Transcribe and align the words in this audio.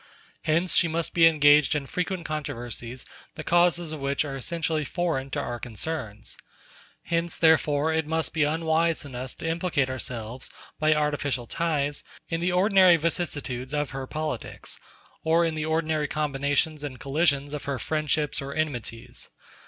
Hence, 0.41 0.73
she 0.75 0.87
must 0.87 1.13
be 1.13 1.27
engaged 1.27 1.75
in 1.75 1.85
frequent 1.85 2.25
controversies, 2.25 3.05
the 3.35 3.43
causes 3.43 3.91
of 3.91 3.99
which 3.99 4.25
are 4.25 4.35
essentially 4.35 4.83
foreign 4.83 5.29
to 5.29 5.39
our 5.39 5.59
concerns. 5.59 6.39
Hence, 7.05 7.37
therefore, 7.37 7.93
it 7.93 8.07
must 8.07 8.33
be 8.33 8.43
unwise 8.43 9.05
in 9.05 9.13
us 9.13 9.35
to 9.35 9.47
implicate 9.47 9.91
ourselves, 9.91 10.49
by 10.79 10.95
artificial 10.95 11.45
ties, 11.45 12.03
in 12.29 12.41
the 12.41 12.51
ordinary 12.51 12.95
vicissitudes 12.97 13.75
of 13.75 13.91
her 13.91 14.07
politics, 14.07 14.79
or 15.23 15.47
the 15.51 15.65
ordinary 15.65 16.07
combinations 16.07 16.83
and 16.83 16.99
collisions 16.99 17.53
of 17.53 17.65
her 17.65 17.77
friendships 17.77 18.41
or 18.41 18.55
enmities. 18.55 19.29